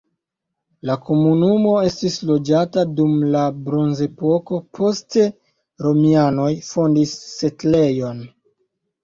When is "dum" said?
3.01-3.13